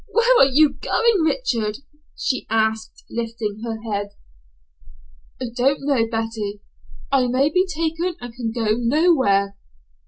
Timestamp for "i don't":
5.39-5.81